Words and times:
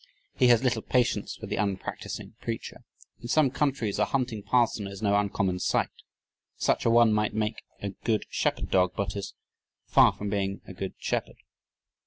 He 0.33 0.47
has 0.47 0.63
little 0.63 0.81
patience 0.81 1.35
for 1.35 1.45
the 1.45 1.57
unpracticing 1.57 2.33
preacher. 2.41 2.85
"In 3.19 3.27
some 3.27 3.51
countries 3.51 3.99
a 3.99 4.05
hunting 4.05 4.41
parson 4.41 4.87
is 4.87 4.99
no 5.03 5.15
uncommon 5.15 5.59
sight. 5.59 5.91
Such 6.57 6.85
a 6.87 6.89
one 6.89 7.13
might 7.13 7.35
make 7.35 7.61
a 7.83 7.89
good 7.89 8.25
shepherd 8.27 8.71
dog 8.71 8.93
but 8.97 9.15
is 9.15 9.35
far 9.85 10.11
from 10.11 10.27
being 10.27 10.61
a 10.65 10.73
good 10.73 10.95
shepherd." 10.97 11.35